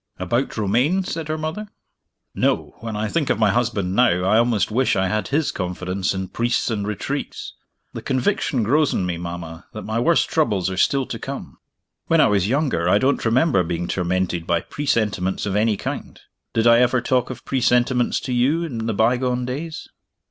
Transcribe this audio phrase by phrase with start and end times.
[0.17, 1.67] "About Romayne?" said her mother.
[2.33, 2.73] "No.
[2.79, 6.29] When I think of my husband now, I almost wish I had his confidence in
[6.29, 7.53] Priests and Retreats.
[7.93, 11.59] The conviction grows on me, mama, that my worst troubles are still to come.
[12.07, 16.19] When I was younger, I don't remember being tormented by presentiments of any kind.
[16.55, 19.87] Did I ever talk of presentiments to you, in the bygone days?"